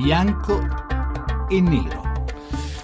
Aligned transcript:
bianco 0.00 0.58
e 1.50 1.60
nero. 1.60 1.99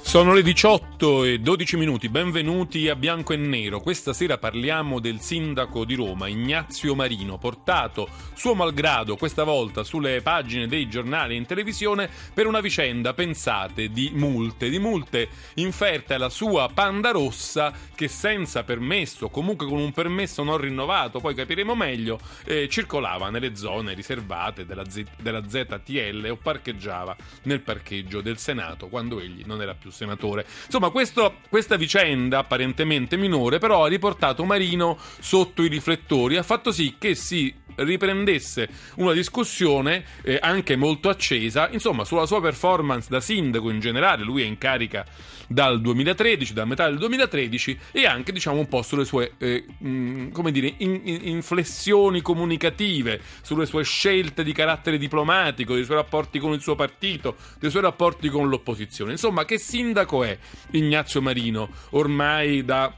Sono 0.06 0.32
le 0.32 0.42
18 0.42 1.24
e 1.24 1.40
12 1.40 1.76
minuti, 1.76 2.08
benvenuti 2.08 2.88
a 2.88 2.95
Bianco 2.95 3.32
e 3.32 3.37
Nero. 3.37 3.80
Questa 3.80 4.12
sera 4.12 4.38
parliamo 4.38 5.01
del 5.01 5.21
sindaco 5.21 5.85
di 5.85 5.96
Roma, 5.96 6.29
Ignazio 6.29 6.94
Marino, 6.94 7.38
portato 7.38 8.08
suo 8.34 8.54
malgrado 8.54 9.16
questa 9.16 9.42
volta 9.42 9.83
sulle 9.83 10.22
pagine 10.22 10.69
dei 10.69 10.88
giornali 10.88 11.34
e 11.34 11.38
in 11.38 11.44
televisione 11.44 12.08
per 12.33 12.47
una 12.47 12.61
vicenda, 12.61 13.15
pensate, 13.15 13.90
di 13.90 14.12
multe, 14.15 14.71
di 14.71 14.79
multe 14.79 15.29
inferte 15.54 16.15
alla 16.15 16.29
sua 16.29 16.70
Panda 16.73 17.11
Rossa 17.11 17.73
che 17.93 18.07
senza 18.07 18.62
permesso, 18.62 19.29
comunque 19.29 19.66
con 19.66 19.79
un 19.79 19.91
permesso 19.91 20.45
non 20.45 20.57
rinnovato, 20.59 21.19
poi 21.19 21.34
capiremo 21.34 21.75
meglio, 21.75 22.20
eh, 22.45 22.69
circolava 22.69 23.29
nelle 23.29 23.57
zone 23.57 23.93
riservate 23.93 24.65
della, 24.65 24.88
Z- 24.88 25.16
della 25.20 25.43
ZTL 25.47 26.29
o 26.30 26.37
parcheggiava 26.37 27.16
nel 27.43 27.61
parcheggio 27.61 28.20
del 28.20 28.38
Senato 28.38 28.87
quando 28.87 29.19
egli 29.19 29.43
non 29.45 29.61
era 29.61 29.75
più 29.75 29.91
senatore. 30.06 30.46
Insomma, 30.65 30.91
questo, 30.91 31.37
questa 31.48 31.77
vicenda 31.77 32.38
apparentemente 32.38 33.16
minore 33.16 33.59
però 33.59 33.84
ha 33.84 33.88
riportato 33.88 34.45
Marino 34.45 34.97
sotto 35.19 35.62
i 35.62 35.69
riflettori, 35.69 36.37
ha 36.37 36.42
fatto 36.42 36.70
sì 36.73 36.95
che 36.98 37.14
si 37.14 37.52
riprendesse 37.77 38.69
una 38.97 39.12
discussione 39.12 40.05
eh, 40.23 40.38
anche 40.41 40.77
molto 40.77 41.09
accesa, 41.09 41.69
insomma, 41.70 42.05
sulla 42.05 42.27
sua 42.27 42.41
performance 42.41 43.09
da 43.11 43.20
sindaco 43.20 43.70
in 43.70 43.80
generale, 43.80 44.24
lui 44.24 44.42
è 44.42 44.47
in 44.47 44.56
carica 44.56 45.05
dal 45.48 45.80
2013, 45.80 46.52
da 46.52 46.64
metà 46.64 46.88
del 46.88 46.98
2013 46.98 47.78
e 47.92 48.06
anche 48.06 48.33
diciamo 48.33 48.59
un 48.59 48.69
po' 48.69 48.83
sulle 48.83 49.05
sue 49.05 49.33
eh, 49.38 49.64
mh, 49.78 50.30
come 50.30 50.50
dire, 50.50 50.75
in, 50.78 51.00
in, 51.05 51.20
inflessioni 51.23 52.20
comunicative, 52.20 53.20
sulle 53.42 53.66
sue 53.66 53.84
scelte 53.84 54.42
di 54.42 54.52
carattere 54.52 54.98
diplomatico, 54.98 55.75
dei 55.75 55.84
suoi 55.84 55.97
rapporti 55.97 56.38
con 56.38 56.53
il 56.53 56.61
suo 56.61 56.75
partito, 56.75 57.36
dei 57.59 57.70
suoi 57.70 57.83
rapporti 57.83 58.28
con 58.28 58.48
l'opposizione. 58.48 59.12
Insomma, 59.12 59.44
che 59.44 59.59
sindaco 59.87 60.25
è 60.25 60.37
Ignazio 60.73 61.23
Marino 61.23 61.69
ormai 61.91 62.65
da 62.65 62.92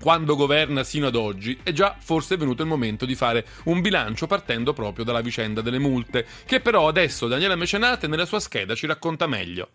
quando 0.00 0.36
governa 0.36 0.82
sino 0.82 1.06
ad 1.06 1.14
oggi, 1.14 1.58
è 1.62 1.72
già 1.72 1.96
forse 1.98 2.36
venuto 2.36 2.62
il 2.62 2.68
momento 2.68 3.06
di 3.06 3.14
fare 3.14 3.46
un 3.64 3.80
bilancio 3.80 4.26
partendo 4.26 4.72
proprio 4.72 5.04
dalla 5.04 5.22
vicenda 5.22 5.62
delle 5.62 5.78
multe, 5.78 6.26
che 6.44 6.60
però 6.60 6.86
adesso 6.86 7.28
Daniela 7.28 7.56
Mecenate 7.56 8.06
nella 8.06 8.26
sua 8.26 8.40
scheda 8.40 8.74
ci 8.74 8.86
racconta 8.86 9.26
meglio. 9.26 9.68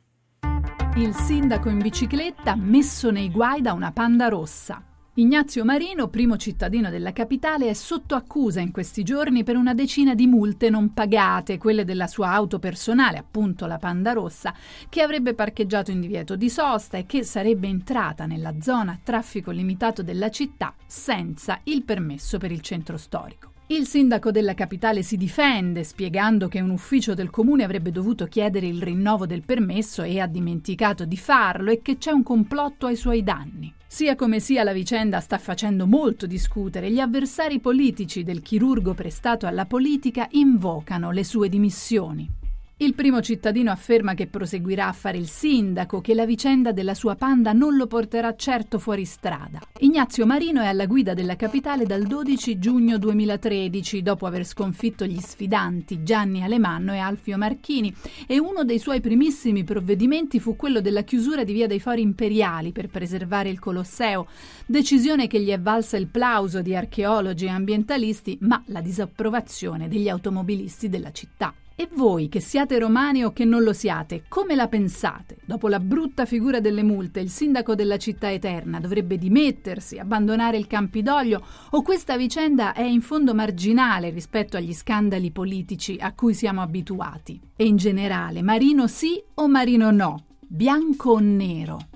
Il 0.95 1.15
sindaco 1.15 1.69
in 1.69 1.79
bicicletta 1.79 2.55
messo 2.55 3.09
nei 3.09 3.31
guai 3.31 3.61
da 3.61 3.73
una 3.73 3.91
panda 3.91 4.27
rossa. 4.27 4.90
Ignazio 5.15 5.65
Marino, 5.65 6.07
primo 6.07 6.37
cittadino 6.37 6.89
della 6.89 7.11
capitale, 7.11 7.67
è 7.67 7.73
sotto 7.73 8.15
accusa 8.15 8.61
in 8.61 8.71
questi 8.71 9.03
giorni 9.03 9.43
per 9.43 9.57
una 9.57 9.73
decina 9.73 10.15
di 10.15 10.25
multe 10.25 10.69
non 10.69 10.93
pagate, 10.93 11.57
quelle 11.57 11.83
della 11.83 12.07
sua 12.07 12.31
auto 12.31 12.59
personale, 12.59 13.17
appunto 13.17 13.65
la 13.65 13.77
Panda 13.77 14.13
Rossa, 14.13 14.53
che 14.87 15.01
avrebbe 15.01 15.33
parcheggiato 15.33 15.91
in 15.91 15.99
divieto 15.99 16.37
di 16.37 16.49
sosta 16.49 16.97
e 16.97 17.05
che 17.05 17.25
sarebbe 17.25 17.67
entrata 17.67 18.25
nella 18.25 18.53
zona 18.61 18.93
a 18.93 18.99
traffico 19.03 19.51
limitato 19.51 20.01
della 20.01 20.29
città 20.29 20.73
senza 20.85 21.59
il 21.63 21.83
permesso 21.83 22.37
per 22.37 22.53
il 22.53 22.61
centro 22.61 22.95
storico. 22.95 23.51
Il 23.67 23.87
sindaco 23.87 24.31
della 24.31 24.53
capitale 24.53 25.03
si 25.03 25.17
difende 25.17 25.83
spiegando 25.83 26.47
che 26.47 26.61
un 26.61 26.69
ufficio 26.69 27.13
del 27.13 27.29
comune 27.29 27.65
avrebbe 27.65 27.91
dovuto 27.91 28.27
chiedere 28.27 28.67
il 28.67 28.81
rinnovo 28.81 29.25
del 29.25 29.43
permesso 29.43 30.03
e 30.03 30.21
ha 30.21 30.27
dimenticato 30.27 31.03
di 31.03 31.17
farlo 31.17 31.69
e 31.69 31.81
che 31.81 31.97
c'è 31.97 32.11
un 32.11 32.23
complotto 32.23 32.85
ai 32.85 32.95
suoi 32.95 33.23
danni. 33.23 33.73
Sia 33.93 34.15
come 34.15 34.39
sia 34.39 34.63
la 34.63 34.71
vicenda 34.71 35.19
sta 35.19 35.37
facendo 35.37 35.85
molto 35.85 36.25
discutere. 36.25 36.89
Gli 36.89 37.01
avversari 37.01 37.59
politici 37.59 38.23
del 38.23 38.41
chirurgo 38.41 38.93
prestato 38.93 39.47
alla 39.47 39.65
politica 39.65 40.29
invocano 40.31 41.11
le 41.11 41.25
sue 41.25 41.49
dimissioni. 41.49 42.40
Il 42.81 42.95
primo 42.95 43.21
cittadino 43.21 43.69
afferma 43.69 44.15
che 44.15 44.25
proseguirà 44.25 44.87
a 44.87 44.91
fare 44.91 45.19
il 45.19 45.27
sindaco, 45.27 46.01
che 46.01 46.15
la 46.15 46.25
vicenda 46.25 46.71
della 46.71 46.95
sua 46.95 47.13
panda 47.13 47.53
non 47.53 47.75
lo 47.75 47.85
porterà 47.85 48.35
certo 48.35 48.79
fuori 48.79 49.05
strada. 49.05 49.59
Ignazio 49.81 50.25
Marino 50.25 50.63
è 50.63 50.65
alla 50.65 50.87
guida 50.87 51.13
della 51.13 51.35
capitale 51.35 51.85
dal 51.85 52.07
12 52.07 52.57
giugno 52.57 52.97
2013, 52.97 54.01
dopo 54.01 54.25
aver 54.25 54.43
sconfitto 54.47 55.05
gli 55.05 55.19
sfidanti 55.19 56.01
Gianni 56.01 56.41
Alemanno 56.41 56.93
e 56.93 56.97
Alfio 56.97 57.37
Marchini, 57.37 57.93
e 58.25 58.39
uno 58.39 58.63
dei 58.63 58.79
suoi 58.79 58.99
primissimi 58.99 59.63
provvedimenti 59.63 60.39
fu 60.39 60.55
quello 60.55 60.81
della 60.81 61.03
chiusura 61.03 61.43
di 61.43 61.53
Via 61.53 61.67
dei 61.67 61.79
Fori 61.79 62.01
Imperiali 62.01 62.71
per 62.71 62.87
preservare 62.87 63.49
il 63.49 63.59
Colosseo, 63.59 64.25
decisione 64.65 65.27
che 65.27 65.39
gli 65.39 65.49
è 65.49 65.59
valsa 65.59 65.97
il 65.97 66.07
plauso 66.07 66.63
di 66.63 66.75
archeologi 66.75 67.45
e 67.45 67.49
ambientalisti, 67.49 68.39
ma 68.41 68.59
la 68.69 68.81
disapprovazione 68.81 69.87
degli 69.87 70.09
automobilisti 70.09 70.89
della 70.89 71.11
città. 71.11 71.53
E 71.75 71.87
voi, 71.93 72.29
che 72.29 72.39
siate 72.39 72.77
romani 72.77 73.23
o 73.23 73.31
che 73.31 73.45
non 73.45 73.63
lo 73.63 73.73
siate, 73.73 74.23
come 74.27 74.55
la 74.55 74.67
pensate? 74.67 75.37
Dopo 75.45 75.67
la 75.67 75.79
brutta 75.79 76.25
figura 76.25 76.59
delle 76.59 76.83
multe, 76.83 77.19
il 77.19 77.29
sindaco 77.29 77.75
della 77.75 77.97
città 77.97 78.31
eterna 78.31 78.79
dovrebbe 78.79 79.17
dimettersi, 79.17 79.97
abbandonare 79.97 80.57
il 80.57 80.67
Campidoglio 80.67 81.43
o 81.71 81.81
questa 81.81 82.17
vicenda 82.17 82.73
è 82.73 82.83
in 82.83 83.01
fondo 83.01 83.33
marginale 83.33 84.09
rispetto 84.09 84.57
agli 84.57 84.73
scandali 84.73 85.31
politici 85.31 85.97
a 85.99 86.13
cui 86.13 86.33
siamo 86.33 86.61
abituati? 86.61 87.39
E 87.55 87.65
in 87.65 87.77
generale, 87.77 88.41
Marino 88.41 88.87
sì 88.87 89.21
o 89.35 89.47
Marino 89.47 89.91
no? 89.91 90.25
Bianco 90.39 91.11
o 91.11 91.19
nero? 91.19 91.90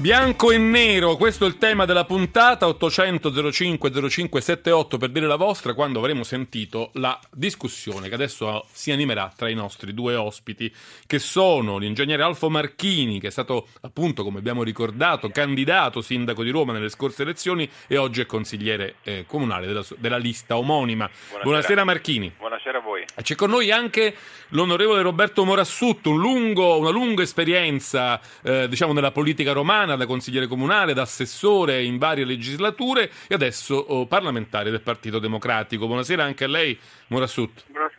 Bianco 0.00 0.50
e 0.50 0.56
nero, 0.56 1.16
questo 1.16 1.44
è 1.44 1.46
il 1.46 1.58
tema 1.58 1.84
della 1.84 2.06
puntata 2.06 2.66
800 2.66 3.52
05 3.52 4.08
05 4.08 4.40
78 4.40 4.96
per 4.96 5.10
dire 5.10 5.26
la 5.26 5.36
vostra 5.36 5.74
quando 5.74 5.98
avremo 5.98 6.24
sentito 6.24 6.88
la 6.94 7.20
discussione 7.30 8.08
che 8.08 8.14
adesso 8.14 8.64
si 8.72 8.92
animerà 8.92 9.30
tra 9.36 9.50
i 9.50 9.54
nostri 9.54 9.92
due 9.92 10.14
ospiti 10.14 10.74
che 11.06 11.18
sono 11.18 11.76
l'ingegnere 11.76 12.22
Alfo 12.22 12.48
Marchini 12.48 13.20
che 13.20 13.26
è 13.26 13.30
stato 13.30 13.68
appunto 13.82 14.24
come 14.24 14.38
abbiamo 14.38 14.62
ricordato 14.62 15.28
candidato 15.28 16.00
sindaco 16.00 16.42
di 16.44 16.50
Roma 16.50 16.72
nelle 16.72 16.88
scorse 16.88 17.20
elezioni 17.20 17.68
e 17.86 17.98
oggi 17.98 18.22
è 18.22 18.26
consigliere 18.26 18.94
eh, 19.02 19.26
comunale 19.26 19.66
della, 19.66 19.84
della, 19.98 20.16
lista 20.16 20.56
omonima. 20.56 21.10
Buonasera. 21.10 21.42
Buonasera 21.42 21.84
Marchini. 21.84 22.32
Buonasera 22.38 22.78
a 22.78 22.80
voi. 22.80 23.04
C'è 23.20 23.34
con 23.34 23.50
noi 23.50 23.70
anche 23.70 24.14
l'onorevole 24.48 25.02
Roberto 25.02 25.44
Morassutto, 25.44 26.08
un 26.08 26.20
lungo, 26.20 26.78
una 26.78 26.88
lunga 26.88 27.22
esperienza 27.22 28.18
eh, 28.42 28.66
diciamo 28.66 28.94
nella 28.94 29.12
politica 29.12 29.52
romana 29.52 29.88
da 29.96 30.06
consigliere 30.06 30.46
comunale, 30.46 30.94
da 30.94 31.02
assessore 31.02 31.82
in 31.82 31.98
varie 31.98 32.24
legislature 32.24 33.10
e 33.26 33.34
adesso 33.34 33.74
oh, 33.74 34.06
parlamentare 34.06 34.70
del 34.70 34.80
Partito 34.80 35.18
Democratico. 35.18 35.86
Buonasera 35.86 36.22
anche 36.24 36.44
a 36.44 36.48
lei, 36.48 36.78
Morassut. 37.08 37.64
Buonasera. 37.66 37.89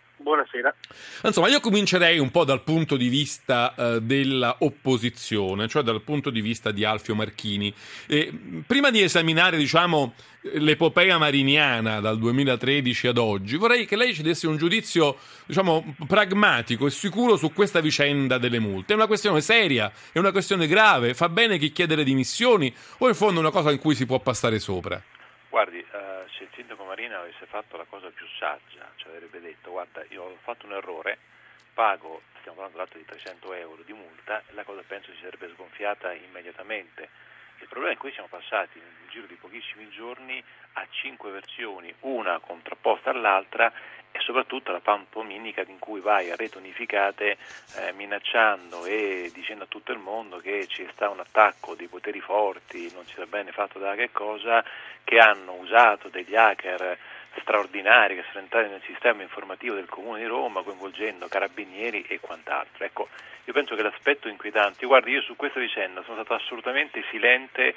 Insomma, 1.23 1.47
io 1.47 1.59
comincerei 1.59 2.19
un 2.19 2.31
po' 2.31 2.43
dal 2.43 2.63
punto 2.63 2.97
di 2.97 3.07
vista 3.07 3.73
eh, 3.75 4.01
dell'opposizione, 4.01 5.67
cioè 5.67 5.83
dal 5.83 6.01
punto 6.01 6.29
di 6.29 6.41
vista 6.41 6.71
di 6.71 6.83
Alfio 6.83 7.15
Marchini. 7.15 7.73
E, 8.07 8.31
prima 8.65 8.89
di 8.89 9.01
esaminare, 9.01 9.57
diciamo, 9.57 10.13
l'epopea 10.41 11.17
mariniana 11.17 11.99
dal 11.99 12.17
2013 12.17 13.07
ad 13.07 13.17
oggi, 13.17 13.57
vorrei 13.57 13.85
che 13.85 13.95
lei 13.95 14.13
ci 14.13 14.23
desse 14.23 14.47
un 14.47 14.57
giudizio, 14.57 15.17
diciamo, 15.45 15.95
pragmatico 16.07 16.87
e 16.87 16.89
sicuro 16.89 17.37
su 17.37 17.53
questa 17.53 17.79
vicenda 17.79 18.37
delle 18.37 18.59
multe. 18.59 18.93
È 18.93 18.95
una 18.95 19.07
questione 19.07 19.41
seria, 19.41 19.91
è 20.11 20.19
una 20.19 20.31
questione 20.31 20.67
grave, 20.67 21.13
fa 21.13 21.29
bene 21.29 21.57
chi 21.57 21.71
chiede 21.71 21.95
le 21.95 22.03
dimissioni 22.03 22.73
o 22.99 23.07
in 23.07 23.15
fondo 23.15 23.35
è 23.37 23.43
una 23.43 23.51
cosa 23.51 23.71
in 23.71 23.79
cui 23.79 23.95
si 23.95 24.05
può 24.05 24.19
passare 24.19 24.59
sopra? 24.59 25.01
Guardi, 25.49 25.83
se 26.41 26.43
il 26.43 26.49
sindaco 26.55 26.83
Marina 26.85 27.19
avesse 27.19 27.45
fatto 27.45 27.77
la 27.77 27.85
cosa 27.85 28.09
più 28.09 28.25
saggia, 28.39 28.89
cioè 28.95 29.13
avrebbe 29.13 29.39
detto 29.39 29.69
guarda 29.69 30.03
io 30.09 30.23
ho 30.23 30.37
fatto 30.41 30.65
un 30.65 30.73
errore, 30.73 31.19
pago, 31.73 32.23
stiamo 32.39 32.61
parlando 32.61 32.97
di 32.97 33.05
300 33.05 33.53
euro 33.53 33.83
di 33.83 33.93
multa, 33.93 34.41
la 34.51 34.63
cosa 34.63 34.81
penso 34.85 35.11
si 35.11 35.19
sarebbe 35.21 35.51
sgonfiata 35.53 36.11
immediatamente. 36.13 37.09
Il 37.61 37.67
problema 37.67 37.93
è 37.93 37.95
che 37.95 38.01
qui 38.01 38.11
siamo 38.11 38.27
passati 38.27 38.79
nel 38.79 39.09
giro 39.09 39.27
di 39.27 39.35
pochissimi 39.35 39.87
giorni 39.89 40.43
a 40.73 40.87
cinque 40.89 41.31
versioni, 41.31 41.93
una 42.01 42.39
contrapposta 42.39 43.11
all'altra 43.11 43.71
e 44.11 44.19
soprattutto 44.19 44.71
la 44.71 44.79
pantominica 44.79 45.63
in 45.65 45.79
cui 45.79 46.01
vai 46.01 46.31
a 46.31 46.35
rete 46.35 46.57
unificate 46.57 47.37
eh, 47.77 47.93
minacciando 47.93 48.85
e 48.85 49.31
dicendo 49.33 49.63
a 49.63 49.67
tutto 49.67 49.91
il 49.91 49.99
mondo 49.99 50.37
che 50.37 50.67
ci 50.67 50.87
sta 50.91 51.09
un 51.09 51.19
attacco 51.19 51.75
dei 51.75 51.87
poteri 51.87 52.19
forti, 52.19 52.91
non 52.93 53.05
si 53.05 53.13
sa 53.15 53.25
bene 53.25 53.51
fatto 53.51 53.79
da 53.79 53.95
che 53.95 54.11
cosa, 54.11 54.63
che 55.03 55.17
hanno 55.19 55.53
usato 55.53 56.09
degli 56.09 56.35
hacker 56.35 56.97
straordinari 57.39 58.15
che 58.15 58.23
sono 58.31 58.43
entrati 58.43 58.69
nel 58.69 58.81
sistema 58.85 59.21
informativo 59.21 59.75
del 59.75 59.87
Comune 59.87 60.19
di 60.19 60.25
Roma 60.25 60.63
coinvolgendo 60.63 61.27
carabinieri 61.27 62.03
e 62.07 62.19
quant'altro. 62.19 62.83
Ecco, 62.83 63.09
io 63.45 63.53
penso 63.53 63.75
che 63.75 63.81
l'aspetto 63.81 64.27
inquietante, 64.27 64.85
guardi 64.85 65.11
io 65.11 65.21
su 65.21 65.35
questa 65.35 65.59
vicenda 65.59 66.03
sono 66.03 66.15
stato 66.23 66.33
assolutamente 66.33 67.03
silente 67.09 67.75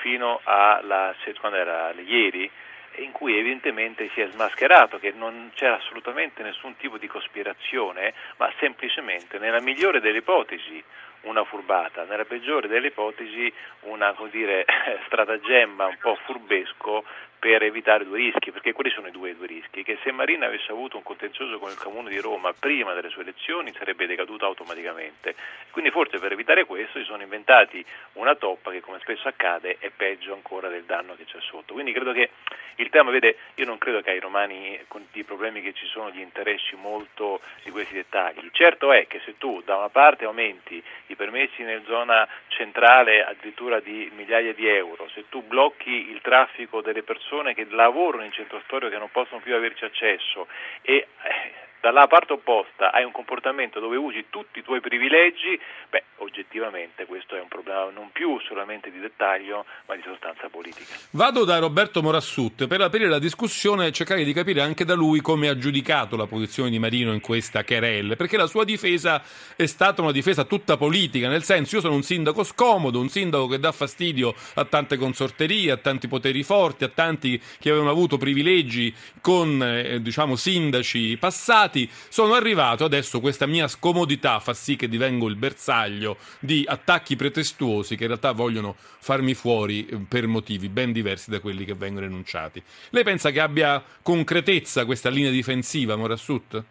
fino 0.00 0.40
alla, 0.44 1.14
quando 1.38 1.58
era 1.58 1.92
ieri, 1.92 2.50
in 2.96 3.12
cui 3.12 3.38
evidentemente 3.38 4.10
si 4.12 4.20
è 4.20 4.28
smascherato 4.30 4.98
che 4.98 5.12
non 5.12 5.50
c'era 5.54 5.76
assolutamente 5.76 6.42
nessun 6.42 6.76
tipo 6.76 6.98
di 6.98 7.06
cospirazione, 7.06 8.12
ma 8.36 8.52
semplicemente 8.58 9.38
nella 9.38 9.60
migliore 9.60 10.00
delle 10.00 10.18
ipotesi 10.18 10.82
una 11.22 11.44
furbata, 11.44 12.04
nella 12.04 12.24
peggiore 12.24 12.68
delle 12.68 12.88
ipotesi 12.88 13.52
una 13.82 14.14
dire, 14.30 14.64
stratagemma 15.06 15.86
un 15.86 15.98
po' 16.00 16.16
furbesco 16.24 17.04
per 17.42 17.60
evitare 17.64 18.04
due 18.04 18.18
rischi, 18.18 18.52
perché 18.52 18.72
quali 18.72 18.90
sono 18.90 19.08
i 19.08 19.10
due, 19.10 19.34
due 19.34 19.48
rischi? 19.48 19.82
Che 19.82 19.98
se 20.04 20.12
Marina 20.12 20.46
avesse 20.46 20.70
avuto 20.70 20.96
un 20.96 21.02
contenzioso 21.02 21.58
con 21.58 21.70
il 21.70 21.76
Comune 21.76 22.08
di 22.08 22.20
Roma 22.20 22.52
prima 22.52 22.94
delle 22.94 23.08
sue 23.08 23.22
elezioni 23.22 23.72
sarebbe 23.76 24.06
decaduto 24.06 24.46
automaticamente. 24.46 25.34
Quindi 25.72 25.90
forse 25.90 26.20
per 26.20 26.30
evitare 26.30 26.64
questo 26.66 27.00
si 27.00 27.04
sono 27.04 27.20
inventati 27.20 27.84
una 28.12 28.36
toppa 28.36 28.70
che 28.70 28.80
come 28.80 29.00
spesso 29.00 29.26
accade 29.26 29.78
è 29.80 29.90
peggio 29.90 30.32
ancora 30.34 30.68
del 30.68 30.84
danno 30.84 31.16
che 31.16 31.24
c'è 31.24 31.40
sotto. 31.40 31.72
Quindi 31.72 31.90
credo 31.90 32.12
che 32.12 32.30
il 32.76 32.90
tema, 32.90 33.10
vede, 33.10 33.36
io 33.56 33.64
non 33.64 33.76
credo 33.78 34.02
che 34.02 34.10
ai 34.10 34.20
romani 34.20 34.78
con 34.86 35.04
i 35.10 35.24
problemi 35.24 35.62
che 35.62 35.72
ci 35.72 35.86
sono 35.86 36.10
gli 36.10 36.20
interessi 36.20 36.76
molto 36.76 37.40
di 37.64 37.70
questi 37.70 37.94
dettagli. 37.94 38.50
Certo 38.52 38.92
è 38.92 39.08
che 39.08 39.20
se 39.24 39.36
tu 39.38 39.62
da 39.64 39.78
una 39.78 39.88
parte 39.88 40.26
aumenti 40.26 40.80
i 41.12 41.16
permessi 41.16 41.62
nella 41.62 41.82
zona 41.84 42.28
centrale 42.48 43.24
addirittura 43.24 43.80
di 43.80 44.10
migliaia 44.14 44.52
di 44.52 44.66
euro, 44.68 45.08
se 45.14 45.28
tu 45.28 45.42
blocchi 45.42 46.10
il 46.10 46.20
traffico 46.20 46.80
delle 46.80 47.02
persone 47.02 47.54
che 47.54 47.66
lavorano 47.70 48.24
in 48.24 48.32
centro 48.32 48.60
storico 48.64 48.90
che 48.90 48.98
non 48.98 49.10
possono 49.10 49.40
più 49.40 49.54
averci 49.54 49.84
accesso 49.84 50.46
e 50.82 50.94
eh, 50.94 51.70
dalla 51.82 52.06
parte 52.06 52.34
opposta 52.34 52.92
hai 52.92 53.02
un 53.02 53.10
comportamento 53.10 53.80
dove 53.80 53.96
usi 53.96 54.26
tutti 54.30 54.60
i 54.60 54.62
tuoi 54.62 54.80
privilegi, 54.80 55.58
beh, 55.90 56.04
oggettivamente 56.18 57.06
questo 57.06 57.34
è 57.34 57.40
un 57.40 57.48
problema 57.48 57.90
non 57.90 58.10
più 58.12 58.38
solamente 58.46 58.92
di 58.92 59.00
dettaglio, 59.00 59.64
ma 59.86 59.96
di 59.96 60.02
sostanza 60.04 60.48
politica. 60.48 60.94
Vado 61.10 61.44
da 61.44 61.58
Roberto 61.58 62.00
Morassut 62.00 62.68
per 62.68 62.80
aprire 62.82 63.08
la 63.08 63.18
discussione 63.18 63.86
e 63.86 63.92
cercare 63.92 64.22
di 64.22 64.32
capire 64.32 64.60
anche 64.60 64.84
da 64.84 64.94
lui 64.94 65.20
come 65.20 65.48
ha 65.48 65.58
giudicato 65.58 66.16
la 66.16 66.26
posizione 66.26 66.70
di 66.70 66.78
Marino 66.78 67.12
in 67.12 67.20
questa 67.20 67.64
querelle, 67.64 68.14
perché 68.14 68.36
la 68.36 68.46
sua 68.46 68.62
difesa 68.62 69.20
è 69.56 69.66
stata 69.66 70.02
una 70.02 70.12
difesa 70.12 70.44
tutta 70.44 70.76
politica, 70.76 71.28
nel 71.28 71.42
senso 71.42 71.74
io 71.74 71.80
sono 71.80 71.94
un 71.94 72.04
sindaco 72.04 72.44
scomodo, 72.44 73.00
un 73.00 73.08
sindaco 73.08 73.48
che 73.48 73.58
dà 73.58 73.72
fastidio 73.72 74.36
a 74.54 74.64
tante 74.64 74.96
consorterie, 74.96 75.72
a 75.72 75.78
tanti 75.78 76.06
poteri 76.06 76.44
forti, 76.44 76.84
a 76.84 76.88
tanti 76.88 77.42
che 77.58 77.70
avevano 77.70 77.90
avuto 77.90 78.18
privilegi 78.18 78.94
con 79.20 79.60
eh, 79.60 80.00
diciamo 80.00 80.36
sindaci 80.36 81.16
passati 81.18 81.70
stati, 81.72 81.88
sono 81.90 82.34
arrivato 82.34 82.84
adesso 82.84 83.20
questa 83.20 83.46
mia 83.46 83.66
scomodità 83.66 84.38
fa 84.40 84.52
sì 84.52 84.76
che 84.76 84.88
divengo 84.88 85.26
il 85.26 85.36
bersaglio 85.36 86.18
di 86.38 86.64
attacchi 86.68 87.16
pretestuosi 87.16 87.96
che 87.96 88.02
in 88.02 88.08
realtà 88.08 88.32
vogliono 88.32 88.74
farmi 88.76 89.32
fuori 89.34 89.86
eh, 89.86 89.98
per 90.08 90.26
motivi 90.26 90.68
ben 90.68 90.92
diversi 90.92 91.30
da 91.30 91.40
quelli 91.40 91.64
che 91.64 91.74
vengono 91.74 92.04
enunciati. 92.04 92.62
Lei 92.90 93.02
pensa 93.02 93.30
che 93.30 93.40
abbia 93.40 93.82
concretezza 94.02 94.84
questa 94.84 95.08
linea 95.08 95.30
difensiva, 95.30 95.96
Morassut? 95.96 96.62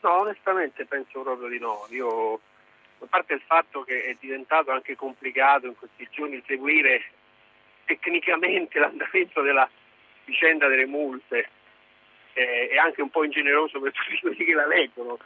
No, 0.00 0.20
onestamente 0.20 0.86
penso 0.86 1.20
proprio 1.22 1.48
di 1.48 1.58
no. 1.58 1.86
Io, 1.90 2.34
a 2.34 3.06
parte 3.08 3.34
il 3.34 3.42
fatto 3.44 3.82
che 3.82 4.04
è 4.04 4.16
diventato 4.20 4.70
anche 4.70 4.94
complicato 4.94 5.66
in 5.66 5.74
questi 5.76 6.06
giorni 6.10 6.40
seguire 6.46 7.10
tecnicamente 7.84 8.78
l'andamento 8.78 9.42
della 9.42 9.68
vicenda 10.24 10.68
delle 10.68 10.86
multe, 10.86 11.48
eh, 12.38 12.68
è 12.68 12.76
anche 12.76 13.02
un 13.02 13.10
po' 13.10 13.24
ingeneroso 13.24 13.80
per 13.80 13.92
tutti 13.92 14.18
quelli 14.20 14.44
che 14.44 14.54
la 14.54 14.66
leggono. 14.66 15.18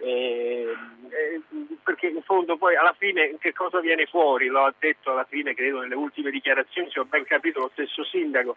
Eh, 0.00 0.72
eh, 1.08 1.40
perché 1.82 2.06
in 2.06 2.22
fondo 2.22 2.56
poi 2.56 2.76
alla 2.76 2.94
fine 2.96 3.36
che 3.40 3.52
cosa 3.52 3.80
viene 3.80 4.06
fuori? 4.06 4.46
Lo 4.46 4.64
ha 4.64 4.74
detto 4.78 5.10
alla 5.10 5.26
fine, 5.28 5.54
credo, 5.54 5.80
nelle 5.80 5.96
ultime 5.96 6.30
dichiarazioni, 6.30 6.90
se 6.90 7.00
ho 7.00 7.04
ben 7.04 7.24
capito, 7.24 7.60
lo 7.60 7.70
stesso 7.72 8.04
sindaco 8.04 8.56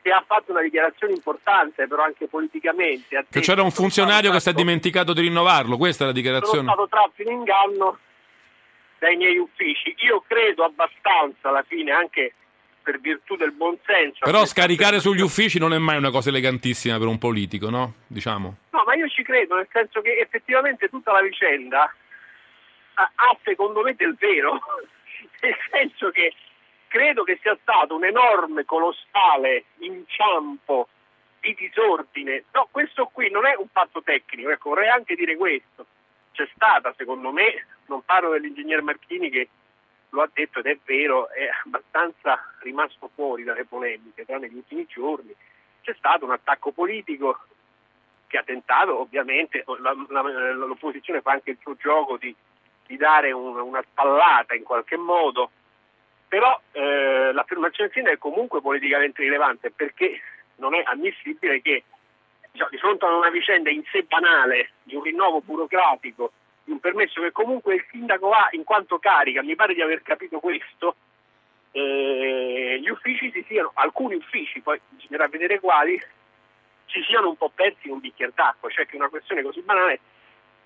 che 0.00 0.10
ha 0.12 0.24
fatto 0.26 0.52
una 0.52 0.62
dichiarazione 0.62 1.12
importante, 1.12 1.86
però 1.86 2.04
anche 2.04 2.28
politicamente. 2.28 3.16
Ha 3.16 3.24
che 3.28 3.40
c'era 3.40 3.62
un 3.62 3.70
funzionario 3.70 4.30
che 4.30 4.40
si 4.40 4.48
è 4.48 4.52
dimenticato 4.54 5.12
di 5.12 5.20
rinnovarlo, 5.22 5.76
questa 5.76 6.04
è 6.04 6.06
la 6.06 6.12
dichiarazione. 6.12 6.68
Sono 6.68 6.86
stato 6.86 6.88
tratto 6.88 7.22
in 7.22 7.30
inganno 7.36 7.98
dai 8.98 9.16
miei 9.16 9.36
uffici. 9.36 9.94
Io 9.98 10.24
credo 10.26 10.64
abbastanza 10.64 11.48
alla 11.50 11.64
fine 11.64 11.90
anche 11.90 12.32
per 12.88 13.00
virtù 13.00 13.36
del 13.36 13.52
buonsenso. 13.52 14.24
Però 14.24 14.46
scaricare 14.46 14.98
sugli 14.98 15.20
uffici 15.20 15.58
non 15.58 15.74
è 15.74 15.78
mai 15.78 15.98
una 15.98 16.10
cosa 16.10 16.30
elegantissima 16.30 16.96
per 16.96 17.06
un 17.06 17.18
politico, 17.18 17.68
no? 17.68 17.96
Diciamo. 18.06 18.56
No, 18.70 18.82
ma 18.86 18.94
io 18.94 19.06
ci 19.08 19.22
credo, 19.22 19.56
nel 19.56 19.68
senso 19.70 20.00
che 20.00 20.16
effettivamente 20.16 20.88
tutta 20.88 21.12
la 21.12 21.20
vicenda 21.20 21.82
ha, 22.94 23.02
ha 23.14 23.36
secondo 23.44 23.82
me 23.82 23.94
del 23.94 24.16
vero, 24.18 24.58
nel 25.42 25.56
senso 25.70 26.08
che 26.08 26.32
credo 26.86 27.24
che 27.24 27.38
sia 27.42 27.58
stato 27.60 27.94
un 27.94 28.06
enorme, 28.06 28.64
colossale 28.64 29.64
inciampo 29.80 30.88
di 31.40 31.54
disordine. 31.58 32.44
No, 32.54 32.68
questo 32.70 33.10
qui 33.12 33.28
non 33.30 33.44
è 33.44 33.54
un 33.54 33.68
fatto 33.70 34.02
tecnico, 34.02 34.48
ecco, 34.48 34.70
vorrei 34.70 34.88
anche 34.88 35.14
dire 35.14 35.36
questo. 35.36 35.84
C'è 36.32 36.48
stata, 36.54 36.94
secondo 36.96 37.32
me, 37.32 37.66
non 37.88 38.00
parlo 38.02 38.30
dell'ingegner 38.30 38.80
Marchini 38.80 39.28
che 39.28 39.48
lo 40.10 40.22
ha 40.22 40.30
detto 40.32 40.60
ed 40.60 40.66
è 40.66 40.78
vero, 40.84 41.28
è 41.30 41.48
abbastanza 41.64 42.38
rimasto 42.60 43.10
fuori 43.14 43.44
dalle 43.44 43.64
polemiche 43.64 44.24
tra 44.24 44.38
negli 44.38 44.56
ultimi 44.56 44.86
giorni. 44.86 45.34
C'è 45.82 45.94
stato 45.96 46.24
un 46.24 46.32
attacco 46.32 46.72
politico 46.72 47.38
che 48.26 48.38
ha 48.38 48.42
tentato, 48.42 49.00
ovviamente, 49.00 49.64
la, 49.78 49.94
la, 50.08 50.52
l'opposizione 50.52 51.20
fa 51.20 51.32
anche 51.32 51.50
il 51.50 51.58
suo 51.60 51.74
gioco 51.76 52.16
di, 52.16 52.34
di 52.86 52.96
dare 52.96 53.32
un, 53.32 53.58
una 53.58 53.82
spallata 53.82 54.54
in 54.54 54.64
qualche 54.64 54.96
modo, 54.96 55.50
però 56.28 56.60
eh, 56.72 57.32
l'affermazione 57.32 57.90
del 57.92 58.04
è 58.06 58.18
comunque 58.18 58.60
politicamente 58.60 59.22
rilevante 59.22 59.70
perché 59.70 60.20
non 60.56 60.74
è 60.74 60.82
ammissibile 60.84 61.62
che 61.62 61.84
diciamo, 62.50 62.70
di 62.70 62.78
fronte 62.78 63.06
a 63.06 63.16
una 63.16 63.30
vicenda 63.30 63.70
in 63.70 63.82
sé 63.90 64.02
banale 64.02 64.72
di 64.82 64.94
un 64.94 65.02
rinnovo 65.02 65.40
burocratico 65.40 66.32
di 66.68 66.74
un 66.74 66.80
permesso 66.80 67.22
che 67.22 67.32
comunque 67.32 67.76
il 67.76 67.84
sindaco 67.90 68.30
ha 68.30 68.48
in 68.50 68.62
quanto 68.62 68.98
carica, 68.98 69.42
mi 69.42 69.56
pare 69.56 69.72
di 69.72 69.80
aver 69.80 70.02
capito 70.02 70.38
questo, 70.38 70.96
eh, 71.72 72.78
gli 72.80 72.88
uffici 72.90 73.30
si 73.32 73.42
siano, 73.48 73.70
alcuni 73.74 74.16
uffici, 74.16 74.60
poi 74.60 74.78
bisognerà 74.90 75.28
vedere 75.28 75.60
quali, 75.60 75.98
si 76.86 77.02
siano 77.08 77.30
un 77.30 77.36
po' 77.36 77.50
persi 77.54 77.86
in 77.86 77.92
un 77.92 78.00
bicchiere 78.00 78.32
d'acqua, 78.34 78.68
cioè 78.68 78.86
che 78.86 78.96
una 78.96 79.08
questione 79.08 79.42
così 79.42 79.62
banale 79.62 79.98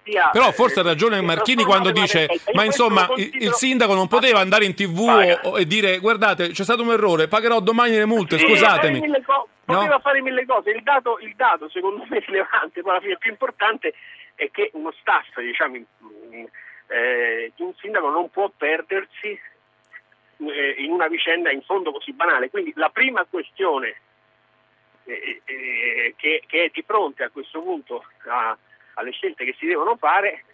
sia, 0.02 0.30
Però 0.32 0.50
forse 0.50 0.80
ha 0.80 0.82
ragione 0.82 1.18
eh, 1.18 1.20
Marchini 1.22 1.62
quando 1.62 1.92
dice 1.92 2.26
ma 2.54 2.64
insomma 2.64 3.06
considero... 3.06 3.44
il 3.44 3.52
sindaco 3.52 3.94
non 3.94 4.08
poteva 4.08 4.40
andare 4.40 4.64
in 4.64 4.74
tv 4.74 5.38
o, 5.42 5.56
e 5.56 5.64
dire 5.64 6.00
guardate 6.00 6.48
c'è 6.48 6.64
stato 6.64 6.82
un 6.82 6.90
errore, 6.90 7.28
pagherò 7.28 7.60
domani 7.60 7.92
le 7.92 8.06
multe, 8.06 8.38
sì, 8.38 8.46
scusatemi. 8.46 8.98
Co- 9.22 9.46
poteva 9.64 9.94
no? 9.94 10.00
fare 10.00 10.20
mille 10.20 10.44
cose, 10.44 10.70
il 10.70 10.82
dato, 10.82 11.18
il 11.20 11.34
dato 11.36 11.68
secondo 11.68 12.04
me 12.08 12.18
rilevante, 12.18 12.80
poi 12.80 12.90
alla 12.90 13.00
fine 13.00 13.16
più 13.18 13.30
importante 13.30 13.94
è 14.42 14.50
che 14.50 14.70
uno 14.74 14.92
staff 14.92 15.38
diciamo, 15.40 15.76
eh, 15.76 17.52
di 17.54 17.62
un 17.62 17.74
sindaco 17.76 18.10
non 18.10 18.30
può 18.30 18.50
perdersi 18.56 19.28
eh, 20.38 20.74
in 20.78 20.90
una 20.90 21.06
vicenda 21.06 21.50
in 21.50 21.62
fondo 21.62 21.92
così 21.92 22.12
banale. 22.12 22.50
Quindi 22.50 22.72
la 22.76 22.90
prima 22.90 23.24
questione 23.24 23.94
eh, 25.04 25.42
eh 25.44 26.14
che, 26.16 26.42
che, 26.46 26.64
è 26.64 26.70
di 26.72 26.82
fronte 26.82 27.24
a 27.24 27.30
questo 27.30 27.60
punto 27.62 28.04
a, 28.26 28.56
alle 28.94 29.12
scelte 29.12 29.44
che 29.44 29.54
si 29.58 29.66
devono 29.66 29.96
fare 29.96 30.44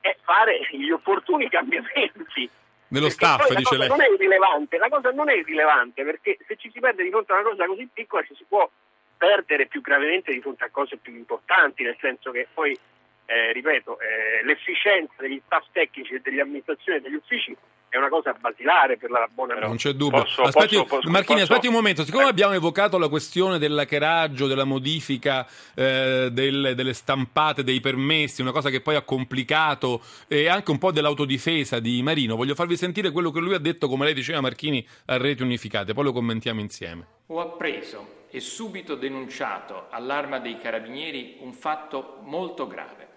è 0.00 0.16
fare 0.22 0.66
gli 0.70 0.90
opportuni 0.90 1.48
cambiamenti. 1.48 2.50
Nello 2.88 3.08
staff, 3.08 3.50
dice 3.54 3.78
lei. 3.78 3.88
Non 3.88 4.02
è 4.02 4.08
irrilevante, 4.08 4.76
la 4.76 4.88
cosa 4.88 5.10
non 5.12 5.30
è 5.30 5.34
irrilevante 5.34 6.04
perché 6.04 6.36
se 6.46 6.56
ci 6.56 6.70
si 6.70 6.80
perde 6.80 7.02
di 7.02 7.10
fronte 7.10 7.32
a 7.32 7.36
una 7.36 7.48
cosa 7.48 7.66
così 7.66 7.88
piccola 7.90 8.22
ci 8.24 8.34
si 8.34 8.44
può 8.46 8.68
perdere 9.16 9.66
più 9.66 9.80
gravemente 9.80 10.32
di 10.32 10.40
fronte 10.40 10.64
a 10.64 10.70
cose 10.70 10.96
più 10.96 11.14
importanti, 11.14 11.84
nel 11.84 11.96
senso 12.00 12.32
che 12.32 12.48
poi 12.52 12.76
eh, 13.26 13.52
ripeto, 13.52 13.98
eh, 14.00 14.44
l'efficienza 14.44 15.14
degli 15.18 15.40
staff 15.46 15.66
tecnici 15.72 16.14
e 16.14 16.20
delle 16.20 16.40
amministrazioni 16.40 16.98
e 16.98 17.00
degli 17.00 17.14
uffici 17.14 17.56
è 17.92 17.98
una 17.98 18.08
cosa 18.08 18.32
basilare 18.32 18.96
per 18.96 19.10
la 19.10 19.28
buona 19.30 19.54
Non 19.58 19.76
c'è 19.76 19.92
dubbio. 19.92 20.22
Posso, 20.22 20.42
aspetti, 20.44 20.76
posso, 20.76 20.96
posso, 20.96 21.10
Marchini, 21.10 21.42
aspetti 21.42 21.66
un 21.66 21.74
momento. 21.74 22.04
Siccome 22.04 22.24
abbiamo 22.24 22.54
evocato 22.54 22.96
la 22.96 23.10
questione 23.10 23.58
dell'hackeraggio, 23.58 24.46
della 24.46 24.64
modifica 24.64 25.46
eh, 25.74 26.30
del, 26.32 26.72
delle 26.74 26.94
stampate 26.94 27.62
dei 27.62 27.80
permessi, 27.80 28.40
una 28.40 28.50
cosa 28.50 28.70
che 28.70 28.80
poi 28.80 28.94
ha 28.94 29.02
complicato 29.02 30.02
e 30.26 30.48
anche 30.48 30.70
un 30.70 30.78
po' 30.78 30.90
dell'autodifesa 30.90 31.80
di 31.80 32.02
Marino, 32.02 32.34
voglio 32.34 32.54
farvi 32.54 32.78
sentire 32.78 33.10
quello 33.10 33.30
che 33.30 33.40
lui 33.40 33.52
ha 33.52 33.58
detto, 33.58 33.88
come 33.88 34.06
lei 34.06 34.14
diceva 34.14 34.40
Marchini, 34.40 34.86
a 35.06 35.18
reti 35.18 35.42
unificate. 35.42 35.92
Poi 35.92 36.04
lo 36.04 36.12
commentiamo 36.12 36.60
insieme. 36.60 37.06
Ho 37.26 37.40
appreso 37.40 38.26
e 38.30 38.40
subito 38.40 38.94
denunciato 38.94 39.88
all'arma 39.90 40.38
dei 40.38 40.56
carabinieri 40.56 41.36
un 41.40 41.52
fatto 41.52 42.20
molto 42.22 42.66
grave 42.66 43.10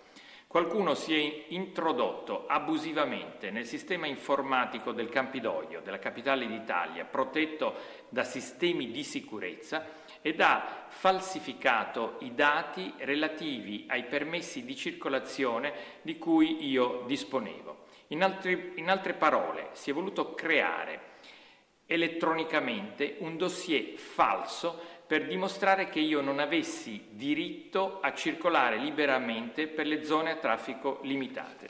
Qualcuno 0.55 0.93
si 0.93 1.13
è 1.13 1.45
introdotto 1.49 2.45
abusivamente 2.47 3.51
nel 3.51 3.65
sistema 3.65 4.07
informatico 4.07 4.93
del 4.93 5.09
Campidoglio, 5.09 5.81
della 5.81 5.99
capitale 5.99 6.47
d'Italia, 6.47 7.03
protetto 7.03 7.75
da 8.07 8.23
sistemi 8.23 8.89
di 8.89 9.03
sicurezza, 9.03 9.85
ed 10.21 10.39
ha 10.39 10.85
falsificato 10.87 12.15
i 12.19 12.33
dati 12.35 12.93
relativi 12.99 13.83
ai 13.89 14.05
permessi 14.05 14.63
di 14.63 14.77
circolazione 14.77 15.73
di 16.03 16.17
cui 16.17 16.65
io 16.69 17.03
disponevo. 17.05 17.87
In, 18.07 18.23
altri, 18.23 18.75
in 18.75 18.89
altre 18.89 19.11
parole, 19.11 19.71
si 19.73 19.89
è 19.89 19.93
voluto 19.93 20.35
creare 20.35 21.15
elettronicamente 21.85 23.17
un 23.19 23.35
dossier 23.35 23.97
falso 23.97 24.79
per 25.07 25.27
dimostrare 25.27 25.89
che 25.89 25.99
io 25.99 26.21
non 26.21 26.39
avessi 26.39 27.05
diritto 27.11 27.99
a 28.01 28.13
circolare 28.13 28.77
liberamente 28.77 29.67
per 29.67 29.85
le 29.85 30.03
zone 30.03 30.31
a 30.31 30.35
traffico 30.35 30.99
limitate. 31.03 31.69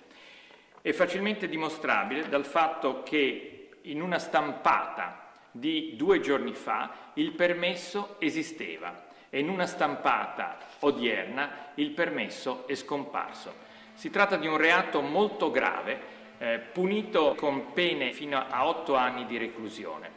È 0.81 0.91
facilmente 0.93 1.49
dimostrabile 1.49 2.29
dal 2.29 2.45
fatto 2.45 3.03
che 3.03 3.69
in 3.81 4.01
una 4.01 4.19
stampata 4.19 5.33
di 5.51 5.95
due 5.95 6.19
giorni 6.19 6.53
fa 6.53 7.11
il 7.15 7.31
permesso 7.31 8.15
esisteva 8.19 9.07
e 9.29 9.39
in 9.39 9.49
una 9.49 9.65
stampata 9.65 10.57
odierna 10.79 11.71
il 11.75 11.91
permesso 11.91 12.67
è 12.67 12.75
scomparso. 12.75 13.63
Si 13.93 14.09
tratta 14.09 14.37
di 14.37 14.47
un 14.47 14.57
reato 14.57 15.01
molto 15.01 15.51
grave, 15.51 16.13
eh, 16.37 16.59
punito 16.59 17.35
con 17.35 17.73
pene 17.73 18.11
fino 18.13 18.37
a 18.37 18.67
otto 18.67 18.95
anni 18.95 19.25
di 19.25 19.37
reclusione, 19.37 20.09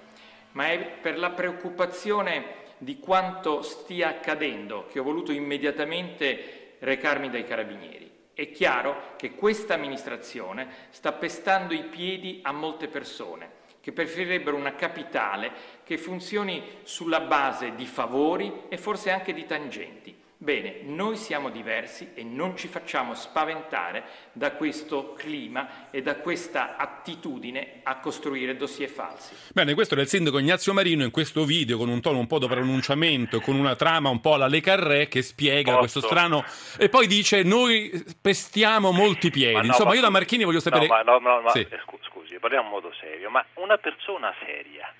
ma 0.52 0.70
è 0.70 0.78
per 0.78 1.18
la 1.18 1.30
preoccupazione 1.30 2.66
di 2.78 2.98
quanto 2.98 3.62
stia 3.62 4.08
accadendo 4.08 4.86
che 4.86 4.98
ho 4.98 5.02
voluto 5.02 5.32
immediatamente 5.32 6.76
recarmi 6.78 7.28
dai 7.30 7.44
carabinieri. 7.44 8.10
È 8.32 8.50
chiaro 8.50 9.14
che 9.16 9.32
questa 9.32 9.74
amministrazione 9.74 10.68
sta 10.90 11.12
pestando 11.12 11.74
i 11.74 11.84
piedi 11.84 12.40
a 12.42 12.52
molte 12.52 12.88
persone 12.88 13.56
che 13.80 13.92
preferirebbero 13.92 14.56
una 14.56 14.74
capitale 14.74 15.50
che 15.82 15.96
funzioni 15.96 16.62
sulla 16.82 17.20
base 17.20 17.74
di 17.74 17.86
favori 17.86 18.64
e 18.68 18.76
forse 18.76 19.10
anche 19.10 19.32
di 19.32 19.46
tangenti. 19.46 20.17
Bene, 20.40 20.82
noi 20.84 21.16
siamo 21.16 21.50
diversi 21.50 22.12
e 22.14 22.22
non 22.22 22.56
ci 22.56 22.68
facciamo 22.68 23.14
spaventare 23.16 24.04
da 24.30 24.52
questo 24.52 25.12
clima 25.14 25.90
e 25.90 26.00
da 26.00 26.14
questa 26.18 26.76
attitudine 26.76 27.80
a 27.82 27.98
costruire 27.98 28.56
dossier 28.56 28.88
falsi. 28.88 29.34
Bene, 29.52 29.74
questo 29.74 29.94
era 29.94 30.02
il 30.04 30.08
sindaco 30.08 30.38
Ignazio 30.38 30.72
Marino 30.72 31.02
in 31.02 31.10
questo 31.10 31.44
video 31.44 31.76
con 31.76 31.88
un 31.88 32.00
tono 32.00 32.18
un 32.20 32.28
po' 32.28 32.38
da 32.38 32.46
pronunciamento, 32.46 33.40
con 33.40 33.56
una 33.56 33.74
trama 33.74 34.10
un 34.10 34.20
po' 34.20 34.34
alla 34.34 34.46
Le 34.46 34.60
Carré 34.60 35.08
che 35.08 35.22
spiega 35.22 35.70
Posso? 35.72 35.78
questo 35.78 36.00
strano 36.02 36.44
e 36.78 36.88
poi 36.88 37.08
dice 37.08 37.42
noi 37.42 37.90
pestiamo 38.22 38.92
molti 38.92 39.30
piedi. 39.30 39.54
No, 39.56 39.64
Insomma, 39.64 39.88
ma- 39.88 39.94
io 39.96 40.02
da 40.02 40.10
Marchini 40.10 40.44
voglio 40.44 40.60
sapere 40.60 40.86
No, 40.86 40.94
ma, 40.94 41.02
no, 41.02 41.18
no, 41.18 41.40
ma- 41.40 41.50
Sì. 41.50 41.66
eh, 41.68 41.80
scu- 41.82 41.98
scusi, 42.06 42.38
parliamo 42.38 42.66
in 42.66 42.70
modo 42.70 42.92
serio, 43.00 43.28
ma 43.28 43.44
una 43.54 43.76
persona 43.78 44.32
seria, 44.46 44.94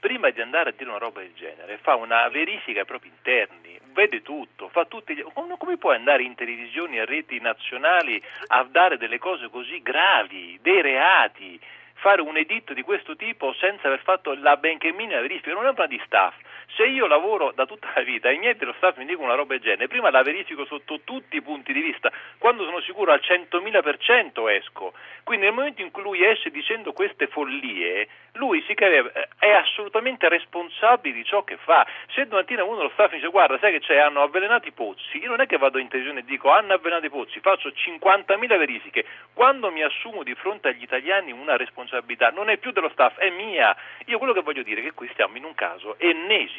prima 0.00 0.30
di 0.30 0.40
andare 0.40 0.70
a 0.70 0.72
dire 0.74 0.88
una 0.88 0.98
roba 0.98 1.20
del 1.20 1.32
genere, 1.34 1.78
fa 1.82 1.94
una 1.94 2.26
verifica 2.30 2.80
ai 2.80 2.86
propri 2.86 3.08
interni, 3.14 3.67
vede 3.98 4.22
tutto, 4.22 4.68
fa 4.68 4.84
tutti 4.84 5.12
gli... 5.12 5.24
come, 5.32 5.76
puoi 5.76 5.96
andare 5.96 6.22
in 6.22 6.36
televisioni 6.36 6.98
e 6.98 7.04
reti 7.04 7.40
nazionali 7.40 8.22
a 8.46 8.62
dare 8.62 8.96
delle 8.96 9.18
cose 9.18 9.50
così 9.50 9.82
gravi, 9.82 10.56
dei 10.62 10.80
reati? 10.82 11.58
Fare 11.94 12.22
un 12.22 12.36
editto 12.36 12.74
di 12.74 12.82
questo 12.82 13.16
tipo 13.16 13.52
senza 13.54 13.88
aver 13.88 14.00
fatto 14.02 14.32
la 14.34 14.56
benché 14.56 14.92
minima 14.92 15.20
verifica, 15.20 15.52
non 15.52 15.64
è 15.64 15.70
un 15.70 15.74
plan 15.74 15.88
di 15.88 16.00
staff. 16.04 16.32
Se 16.74 16.84
io 16.84 17.06
lavoro 17.06 17.52
da 17.54 17.66
tutta 17.66 17.90
la 17.94 18.02
vita 18.02 18.28
e 18.28 18.34
i 18.34 18.38
miei 18.38 18.54
dello 18.54 18.74
staff 18.76 18.96
mi 18.98 19.06
dicono 19.06 19.26
una 19.26 19.34
roba 19.34 19.54
del 19.54 19.62
genere, 19.62 19.88
prima 19.88 20.10
la 20.10 20.22
verifico 20.22 20.64
sotto 20.66 21.00
tutti 21.02 21.36
i 21.36 21.42
punti 21.42 21.72
di 21.72 21.80
vista, 21.80 22.12
quando 22.36 22.64
sono 22.64 22.80
sicuro 22.82 23.10
al 23.10 23.20
100.000% 23.22 24.48
esco. 24.48 24.92
Quindi 25.24 25.46
nel 25.46 25.54
momento 25.54 25.82
in 25.82 25.90
cui 25.90 26.02
lui 26.02 26.24
esce 26.24 26.50
dicendo 26.50 26.92
queste 26.92 27.26
follie, 27.26 28.08
lui 28.34 28.62
si 28.66 28.74
crea- 28.74 29.10
è 29.38 29.50
assolutamente 29.50 30.28
responsabile 30.28 31.14
di 31.14 31.24
ciò 31.24 31.42
che 31.42 31.56
fa. 31.56 31.86
Se 32.14 32.26
domattina 32.26 32.62
uno 32.64 32.76
dello 32.76 32.90
staff 32.90 33.10
mi 33.10 33.18
dice 33.18 33.30
guarda 33.30 33.58
sai 33.58 33.72
che 33.72 33.80
c'è, 33.80 33.96
hanno 33.96 34.22
avvelenato 34.22 34.68
i 34.68 34.72
pozzi, 34.72 35.18
io 35.18 35.30
non 35.30 35.40
è 35.40 35.46
che 35.46 35.56
vado 35.56 35.78
in 35.78 35.88
televisione 35.88 36.20
e 36.20 36.24
dico 36.24 36.50
hanno 36.50 36.74
avvelenato 36.74 37.06
i 37.06 37.10
pozzi, 37.10 37.40
faccio 37.40 37.70
50.000 37.70 38.58
verifiche. 38.58 39.04
Quando 39.32 39.70
mi 39.70 39.82
assumo 39.82 40.22
di 40.22 40.34
fronte 40.34 40.68
agli 40.68 40.82
italiani 40.82 41.32
una 41.32 41.56
responsabilità, 41.56 42.30
non 42.30 42.50
è 42.50 42.58
più 42.58 42.70
dello 42.72 42.90
staff, 42.90 43.16
è 43.18 43.30
mia. 43.30 43.74
Io 44.06 44.18
quello 44.18 44.32
che 44.32 44.42
voglio 44.42 44.62
dire 44.62 44.80
è 44.80 44.84
che 44.84 44.92
qui 44.92 45.08
stiamo 45.12 45.36
in 45.36 45.44
un 45.44 45.54
caso 45.54 45.98
ennesimo 45.98 46.57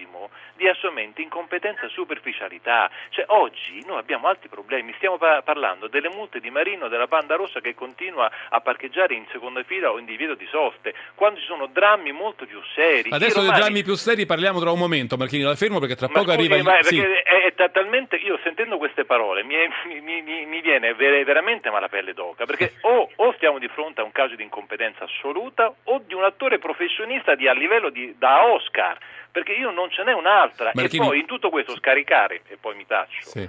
di 0.56 0.68
assolutamente 0.68 1.22
incompetenza 1.22 1.86
e 1.86 1.90
superficialità. 1.90 2.90
Cioè 3.10 3.26
oggi 3.30 3.84
noi 3.86 3.98
abbiamo 3.98 4.28
altri 4.28 4.50
problemi, 4.50 4.94
stiamo 4.98 5.18
pa- 5.18 5.42
parlando 5.42 5.88
delle 5.88 6.10
multe 6.10 6.40
di 6.40 6.50
Marino, 6.50 6.88
della 6.88 7.08
banda 7.08 7.36
rossa 7.36 7.60
che 7.60 7.74
continua 7.74 8.30
a 8.50 8.60
parcheggiare 8.62 9.14
in 9.16 9.26
seconda 9.32 9.64
fila 9.64 9.92
o 9.92 10.00
in 10.00 10.06
divieto 10.06 10.36
di 10.36 10.48
soste, 10.50 10.94
quando 11.16 11.40
ci 11.40 11.46
sono 11.46 11.68
drammi 11.68 12.12
molto 12.12 12.46
più 12.46 12.60
seri. 12.76 13.10
Adesso 13.12 13.40
I 13.40 13.42
dei 13.42 13.50
romani- 13.50 13.60
drammi 13.60 13.84
più 13.84 13.96
seri 13.96 14.26
parliamo 14.26 14.60
tra 14.60 14.72
un 14.72 14.80
momento, 14.80 15.18
Marchini, 15.18 15.44
la 15.44 15.56
fermo 15.56 15.80
perché 15.80 15.96
tra 15.96 16.08
ma 16.08 16.14
poco 16.20 16.32
scusi, 16.32 16.38
arriva 16.38 16.56
il... 16.56 16.64
ma 16.64 16.78
è 16.78 16.84
sì. 16.84 17.00
è, 17.00 17.24
è 17.24 17.54
ta- 17.54 17.70
talmente 17.70 18.16
io 18.18 18.40
sentendo 18.44 18.78
queste 18.78 19.06
parole 19.06 19.44
mi, 19.44 19.56
mi- 20.02 20.22
mi- 20.22 20.46
mi 20.46 20.62
viene 20.62 20.94
ver- 20.94 21.24
veramente 21.26 21.70
malapelle 21.70 22.14
d'oca 22.14 22.46
perché 22.46 22.74
o, 22.82 23.10
o 23.16 23.34
stiamo 23.34 23.60
di 23.60 23.68
fronte 23.68 24.02
a 24.02 24.04
un 24.04 24.12
caso 24.12 24.36
di 24.36 24.44
incompetenza 24.44 25.04
assoluta 25.04 25.74
o 25.84 26.02
di 26.06 26.14
un 26.14 26.24
attore 26.24 26.60
professionista 26.60 27.36
di, 27.36 27.48
a 27.48 27.54
livello 27.54 27.90
di, 27.90 28.16
da 28.18 28.46
Oscar 28.46 28.98
perché 29.32 29.54
io 29.54 29.72
non 29.72 29.90
ce 29.92 30.04
n'è 30.04 30.14
un'altra 30.14 30.72
Marchini- 30.74 31.06
e 31.06 31.08
poi 31.08 31.20
in 31.20 31.26
tutto 31.26 31.50
questo 31.50 31.76
scaricare 31.78 32.42
e 32.48 32.58
poi 32.60 32.76
mi 32.76 32.86
taccio 32.86 33.30
Sì. 33.30 33.48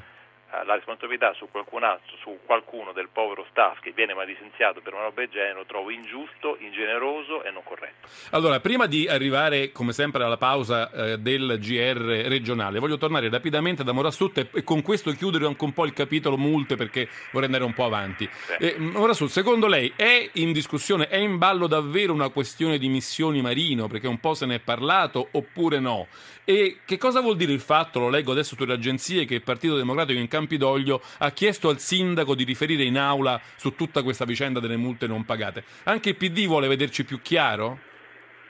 Eh, 0.53 0.65
la 0.65 0.75
responsabilità 0.75 1.33
su 1.35 1.49
qualcun 1.51 1.85
altro, 1.85 2.17
su 2.21 2.39
qualcuno 2.45 2.93
del 2.93 3.09
povero 3.13 3.47
staff 3.51 3.79
che 3.81 3.93
viene 3.93 4.15
mal 4.15 4.27
licenziato 4.27 4.81
per 4.81 4.95
una 4.95 5.05
roba 5.05 5.21
del 5.21 5.31
genere 5.31 5.55
lo 5.55 5.65
trovo 5.65 5.91
ingiusto, 5.91 6.57
ingeneroso 6.59 7.45
e 7.45 7.51
non 7.51 7.63
corretto. 7.63 8.09
Allora, 8.31 8.59
prima 8.59 8.87
di 8.87 9.07
arrivare, 9.07 9.71
come 9.71 9.93
sempre, 9.93 10.25
alla 10.25 10.37
pausa 10.37 10.91
eh, 10.91 11.19
del 11.19 11.59
GR 11.61 12.29
regionale, 12.29 12.79
voglio 12.81 12.99
tornare 12.99 13.29
rapidamente 13.29 13.85
da 13.85 13.93
Morassut 13.93 14.49
e, 14.53 14.65
con 14.65 14.83
questo 14.83 15.13
chiudere 15.13 15.47
anche 15.47 15.65
un 15.65 15.73
po' 15.73 15.85
il 15.85 15.93
capitolo 15.93 16.37
multe 16.37 16.77
perché 16.77 17.09
vorrei 17.31 17.47
andare 17.47 17.65
un 17.65 17.73
po' 17.75 17.85
avanti. 17.85 18.29
Eh, 18.59 18.77
Morassut, 18.79 19.29
secondo 19.29 19.67
lei 19.67 19.93
è 19.95 20.31
in 20.35 20.53
discussione, 20.53 21.09
è 21.09 21.17
in 21.17 21.39
ballo 21.39 21.69
davvero 21.69 22.13
una 22.13 22.31
questione 22.31 22.79
di 22.79 22.89
missioni 22.89 23.41
marino? 23.41 23.87
Perché 23.87 24.09
un 24.09 24.19
po' 24.19 24.35
se 24.35 24.47
ne 24.47 24.57
è 24.57 24.61
parlato 24.61 25.29
oppure 25.31 25.79
no? 25.79 26.09
E 26.45 26.79
che 26.85 26.99
cosa 26.99 27.21
vuol 27.21 27.37
dire 27.37 27.53
il 27.53 27.61
fatto, 27.61 28.01
lo 28.01 28.09
leggo 28.09 28.33
adesso 28.33 28.57
sulle 28.57 28.73
agenzie, 28.73 29.25
che 29.25 29.35
il 29.35 29.43
Partito 29.43 29.77
Democratico 29.77 30.19
in 30.19 30.27
Campidoglio 30.41 31.03
ha 31.19 31.31
chiesto 31.33 31.69
al 31.69 31.79
sindaco 31.79 32.35
di 32.35 32.45
riferire 32.45 32.83
in 32.85 32.97
aula 32.97 33.39
su 33.57 33.75
tutta 33.75 34.03
questa 34.03 34.25
vicenda 34.25 34.59
delle 34.59 34.79
multe 34.79 35.07
non 35.07 35.25
pagate? 35.27 35.65
Anche 35.85 36.11
il 36.11 36.17
PD 36.17 36.47
vuole 36.47 36.67
vederci 36.67 37.05
più 37.05 37.21
chiaro? 37.21 37.79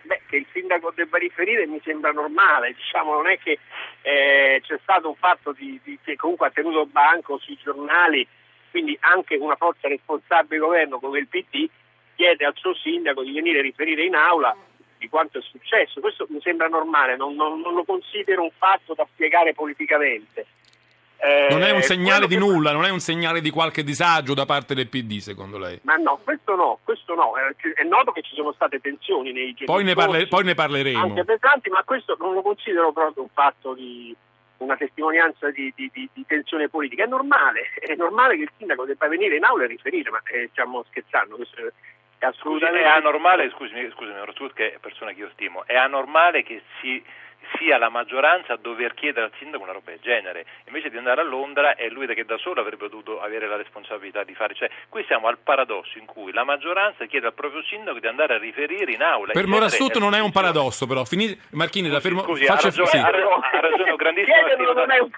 Beh, 0.02 0.20
che 0.28 0.37
il 0.37 0.47
sindaco 0.52 0.92
debba 0.94 1.18
riferire 1.18 1.66
mi 1.66 1.80
sembra 1.82 2.12
normale, 2.12 2.75
diciamo, 2.75 3.14
non 3.14 3.26
è 3.28 3.38
che 3.38 3.59
eh, 4.02 4.62
c'è 4.64 4.78
stato 4.82 5.09
un 5.09 5.16
fatto 5.16 5.52
di, 5.52 5.80
di- 5.82 5.99
che 6.02 6.14
comunque 6.14 6.47
ha 6.47 6.50
tenuto 6.50 6.87
banco 6.87 7.38
sui 7.38 7.59
giornali, 7.61 8.26
quindi 8.70 8.97
anche 9.00 9.35
una 9.35 9.56
forza 9.56 9.88
responsabile 9.88 10.59
governo 10.61 11.00
come 11.00 11.18
il 11.18 11.26
PD 11.26 11.68
chiede 12.14 12.44
al 12.44 12.54
suo 12.56 12.75
sindaco 12.75 13.23
di 13.25 13.32
venire 13.32 13.59
a 13.59 13.62
riferire 13.62 14.04
in 14.04 14.14
aula 14.14 14.56
di 14.97 15.09
quanto 15.09 15.38
è 15.38 15.42
successo. 15.42 15.99
Questo 16.00 16.26
mi 16.28 16.40
sembra 16.40 16.68
normale, 16.68 17.16
non, 17.16 17.35
non- 17.35 17.61
non 17.61 17.75
lo 17.75 17.85
considero 17.85 18.42
un 18.42 18.50
fatto 18.56 18.94
da 18.94 19.06
spiegare 19.12 19.54
politicamente. 19.54 20.47
Eh, 21.23 21.49
Non 21.50 21.62
è 21.62 21.71
un 21.71 21.83
segnale 21.83 22.27
di 22.27 22.37
nulla, 22.39 22.73
non 22.73 22.85
è 22.85 22.91
un 22.91 23.00
segnale 23.00 23.41
di 23.41 23.50
qualche 23.50 23.85
disagio 23.85 24.33
da 24.35 24.47
parte 24.47 24.75
del 24.75 24.89
PD, 24.89 25.19
secondo 25.19 25.59
lei? 25.59 25.79
Ma 25.83 25.97
no, 25.97 26.19
questo 26.25 26.55
no, 26.57 26.79
questo 26.83 27.15
no. 27.15 27.35
Eh, 27.37 27.73
È 27.75 27.83
noto 27.85 28.12
che 28.12 28.23
ci 28.23 28.35
sono 28.35 28.53
state 28.53 28.81
tensioni 28.81 29.33
nei 29.33 29.53
giorni 29.53 29.67
Poi 29.67 29.85
ne, 29.85 29.95
parle- 29.95 30.27
poi 30.29 30.45
ne 30.45 30.55
parleremo. 30.55 31.03
anche 31.03 31.25
pesanti, 31.25 31.69
ma 31.69 31.83
questo 31.85 32.17
non 32.19 32.33
lo 32.35 32.43
considero 32.43 32.93
proprio 32.93 33.25
un 33.25 33.29
fatto 33.35 33.75
di 33.75 34.15
una 34.59 34.77
testimonianza 34.77 35.50
di, 35.50 35.73
di- 35.77 35.91
di- 35.93 36.09
di 36.12 36.25
tensione 36.27 36.69
politica. 36.69 37.05
È 37.05 37.07
normale, 37.07 37.71
è 37.81 37.95
normale 37.95 38.37
che 38.37 38.43
il 38.43 38.50
sindaco 38.59 38.85
debba 38.85 39.09
venire 39.09 39.37
in 39.37 39.45
aula 39.45 39.65
e 39.65 39.69
riferire, 39.69 40.11
ma 40.11 40.21
eh, 40.33 40.49
stiamo 40.53 40.85
scherzando, 40.89 41.37
questo 41.37 41.57
è 42.19 42.27
assolutamente 42.27 42.85
è 42.85 42.89
anormale, 42.89 43.50
scusami, 43.50 43.91
scusami 43.91 44.25
Rossut, 44.25 44.53
che 44.53 44.75
è 44.75 44.79
persona 44.79 45.12
che 45.12 45.21
io 45.21 45.31
stimo, 45.33 45.65
è 45.67 45.77
anormale 45.77 46.43
che 46.43 46.62
si 46.81 47.03
sia 47.57 47.78
la 47.78 47.88
maggioranza 47.88 48.54
a 48.54 48.59
dover 48.61 48.95
chiedere 48.95 49.26
al 49.26 49.33
sindaco 49.38 49.62
una 49.62 49.73
roba 49.73 49.90
del 49.90 50.00
genere, 50.00 50.47
invece 50.66 50.90
di 50.90 50.97
andare 50.97 51.21
a 51.21 51.25
Londra 51.25 51.75
è 51.75 51.88
lui 51.88 52.07
che 52.14 52.25
da 52.25 52.38
solo 52.38 52.61
avrebbe 52.61 52.88
dovuto 52.88 53.21
avere 53.21 53.47
la 53.47 53.57
responsabilità 53.57 54.25
di 54.25 54.35
fare, 54.35 54.54
cioè 54.54 54.71
qui 54.88 55.04
siamo 55.07 55.28
al 55.28 55.38
paradosso 55.38 55.99
in 55.99 56.07
cui 56.07 56.33
la 56.33 56.45
maggioranza 56.45 57.04
chiede 57.07 57.26
al 57.26 57.35
proprio 57.35 57.62
sindaco 57.62 57.99
di 57.99 58.07
andare 58.07 58.35
a 58.35 58.38
riferire 58.38 58.92
in 58.92 59.02
aula. 59.02 59.33
Per 59.33 59.47
Morassut 59.47 59.97
non 59.99 60.14
è 60.14 60.21
un 60.21 60.33
paradosso, 60.33 60.87
però. 60.87 61.04
Fini- 61.04 61.38
Marchini, 61.50 61.88
la 61.88 62.00
fermo... 62.00 62.23
Scusi, 62.23 62.45
faccia- 62.45 62.69
ha 62.69 62.71
ragione, 62.71 62.88
sì. 62.88 62.97
ha 62.97 63.11
ragione, 63.11 63.47
ha 63.50 63.61
ragione, 63.61 63.90
ho 64.99 65.11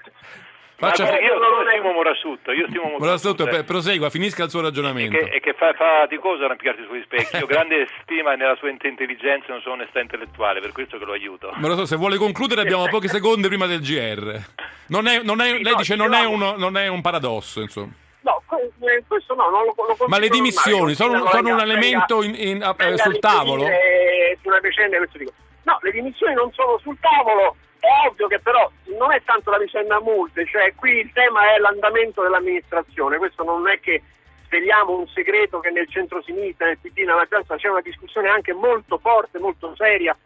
un... 0.78 0.88
Faccia- 0.88 1.20
io, 1.20 1.38
non 1.38 1.64
stimo 1.68 1.92
Morassut, 1.92 2.46
io 2.48 2.66
stimo 2.68 2.82
molto 2.84 2.98
Morassut, 3.04 3.38
Morassut, 3.38 3.50
per- 3.50 3.64
prosegua, 3.64 4.10
finisca 4.10 4.44
il 4.44 4.50
suo 4.50 4.60
e 4.60 4.62
ragionamento. 4.62 5.16
che, 5.16 5.24
e 5.30 5.40
che 5.40 5.52
fa, 5.54 5.72
fa 5.74 6.00
faticoso 6.00 6.44
arrampicarsi 6.44 6.82
sugli 6.88 7.02
specchi. 7.04 7.36
Io 7.36 7.44
ho 7.44 7.46
grande 7.46 7.86
stima 8.02 8.34
nella 8.34 8.56
sua 8.56 8.68
int- 8.70 8.84
intelligenza 8.84 9.46
e 9.46 9.48
nella 9.50 9.60
sua 9.62 9.72
onestà 9.72 10.00
intellettuale, 10.00 10.60
per 10.60 10.72
questo 10.72 10.98
che 10.98 11.04
lo 11.04 11.12
aiuto. 11.12 11.52
Morassut, 11.56 11.84
se 11.86 11.96
vuole 11.96 12.16
concludere 12.16 12.62
abbiamo 12.62 12.88
pochi 12.88 13.08
secondi 13.08 13.46
prima 13.48 13.66
del 13.66 13.80
GR. 13.80 14.40
Non 14.88 15.06
è- 15.06 15.22
non 15.22 15.40
è- 15.40 15.46
Sì, 15.56 15.62
lei 15.62 15.72
no, 15.72 15.78
dice 15.78 15.96
non 15.96 16.14
è, 16.14 16.24
uno- 16.24 16.56
non 16.56 16.76
è 16.76 16.88
un 16.88 17.00
paradosso, 17.00 17.60
insomma. 17.60 17.92
No, 18.22 18.40
eh, 18.86 19.02
questo 19.08 19.34
no, 19.34 19.50
non 19.50 19.64
lo, 19.64 19.74
lo 19.76 20.06
Ma 20.06 20.18
le 20.18 20.28
dimissioni 20.28 20.94
sono, 20.94 21.26
sono 21.26 21.48
un 21.50 21.56
venga- 21.56 21.62
elemento 21.62 22.22
in- 22.22 22.34
in- 22.36 22.62
eh, 22.62 22.74
venga 22.76 22.96
sul 23.02 23.16
a 23.16 23.18
tavolo? 23.18 23.64
riferire 23.64 24.38
Su 24.42 24.48
una 24.48 24.58
vicenda 24.60 24.96
questo 24.98 25.18
tipo. 25.18 25.32
No, 25.64 25.78
le 25.82 25.90
dimissioni 25.90 26.34
non 26.34 26.52
sono 26.52 26.78
sul 26.78 26.96
tavolo, 27.00 27.56
è 27.82 28.06
ovvio 28.06 28.28
che 28.28 28.38
però 28.38 28.70
non 28.96 29.10
è 29.12 29.20
tanto 29.24 29.50
la 29.50 29.58
vicenda 29.58 30.00
multe, 30.00 30.46
cioè 30.46 30.72
qui 30.76 31.00
il 31.00 31.10
tema 31.12 31.52
è 31.52 31.58
l'andamento 31.58 32.22
dell'amministrazione, 32.22 33.18
questo 33.18 33.42
non 33.42 33.68
è 33.68 33.80
che 33.80 34.00
sveliamo 34.46 34.96
un 34.96 35.08
segreto 35.08 35.58
che 35.58 35.70
nel 35.70 35.88
centro-sinistra, 35.88 36.66
nel 36.66 36.78
PD, 36.78 36.98
nella 36.98 37.16
maggioranza 37.16 37.56
c'è 37.56 37.68
una 37.68 37.80
discussione 37.80 38.28
anche 38.28 38.52
molto 38.52 38.98
forte, 38.98 39.40
molto 39.40 39.74
seria 39.76 40.16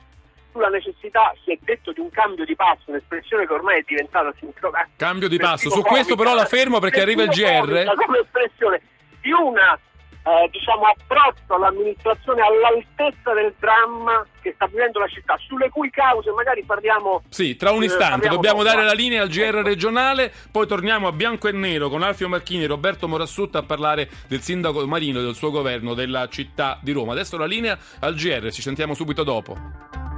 sulla 0.52 0.68
necessità, 0.68 1.32
si 1.44 1.52
è 1.52 1.58
detto, 1.60 1.92
di 1.92 2.00
un 2.00 2.10
cambio 2.10 2.44
di 2.44 2.54
passo, 2.54 2.90
un'espressione 2.90 3.46
che 3.46 3.52
ormai 3.54 3.78
è 3.78 3.84
diventata 3.86 4.32
sincronica. 4.38 4.88
Cambio 4.96 5.28
di 5.28 5.38
passo. 5.38 5.70
Su 5.70 5.80
questo 5.80 6.14
però 6.14 6.34
la 6.34 6.44
fermo 6.44 6.78
perché 6.78 7.00
arriva 7.00 7.22
il 7.22 7.30
GR. 7.30 7.94
Come 7.94 8.18
espressione 8.18 8.82
di 9.20 9.32
una 9.32 9.78
eh, 10.26 10.48
diciamo, 10.50 10.82
approccio 10.82 11.54
all'amministrazione 11.54 12.42
all'altezza 12.42 13.32
del 13.32 13.54
dramma 13.60 14.26
che 14.42 14.52
sta 14.56 14.66
vivendo 14.66 14.98
la 14.98 15.06
città, 15.06 15.36
sulle 15.38 15.70
cui 15.70 15.88
cause 15.90 16.32
magari 16.32 16.64
parliamo... 16.64 17.22
Sì, 17.28 17.54
tra 17.54 17.70
un 17.70 17.84
istante 17.84 18.26
eh, 18.26 18.30
dobbiamo 18.30 18.64
dare 18.64 18.82
la 18.82 18.92
linea 18.92 19.22
al 19.22 19.28
GR 19.28 19.62
regionale, 19.62 20.32
poi 20.50 20.66
torniamo 20.66 21.06
a 21.06 21.12
bianco 21.12 21.46
e 21.46 21.52
nero 21.52 21.88
con 21.88 22.02
Alfio 22.02 22.28
Marchini 22.28 22.64
e 22.64 22.66
Roberto 22.66 23.06
Morassutta 23.06 23.58
a 23.58 23.62
parlare 23.62 24.08
del 24.26 24.40
sindaco 24.40 24.84
Marino 24.86 25.20
e 25.20 25.22
del 25.22 25.34
suo 25.34 25.52
governo 25.52 25.94
della 25.94 26.28
città 26.28 26.78
di 26.82 26.90
Roma. 26.90 27.12
Adesso 27.12 27.38
la 27.38 27.46
linea 27.46 27.78
al 28.00 28.14
GR, 28.14 28.50
ci 28.50 28.62
sentiamo 28.62 28.94
subito 28.94 29.22
dopo. 29.22 30.15